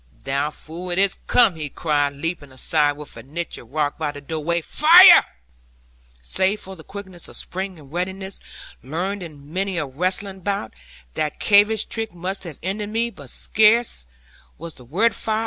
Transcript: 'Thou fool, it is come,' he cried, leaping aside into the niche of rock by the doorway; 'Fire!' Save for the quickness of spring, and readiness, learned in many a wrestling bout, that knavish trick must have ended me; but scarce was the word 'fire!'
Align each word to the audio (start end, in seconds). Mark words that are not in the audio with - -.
'Thou 0.23 0.49
fool, 0.49 0.89
it 0.89 0.97
is 0.97 1.19
come,' 1.27 1.53
he 1.55 1.69
cried, 1.69 2.13
leaping 2.13 2.51
aside 2.51 2.97
into 2.97 3.13
the 3.13 3.21
niche 3.21 3.59
of 3.59 3.71
rock 3.71 3.99
by 3.99 4.09
the 4.11 4.19
doorway; 4.19 4.59
'Fire!' 4.59 5.27
Save 6.23 6.59
for 6.61 6.75
the 6.75 6.83
quickness 6.83 7.27
of 7.27 7.37
spring, 7.37 7.79
and 7.79 7.93
readiness, 7.93 8.39
learned 8.81 9.21
in 9.21 9.53
many 9.53 9.77
a 9.77 9.85
wrestling 9.85 10.39
bout, 10.39 10.73
that 11.13 11.39
knavish 11.39 11.85
trick 11.85 12.15
must 12.15 12.45
have 12.45 12.57
ended 12.63 12.89
me; 12.89 13.11
but 13.11 13.29
scarce 13.29 14.07
was 14.57 14.73
the 14.73 14.85
word 14.85 15.13
'fire!' 15.13 15.39